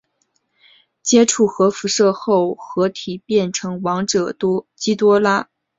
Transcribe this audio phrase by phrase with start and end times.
[1.03, 4.35] 接触核辐射后合体变成王者
[4.75, 5.47] 基多拉。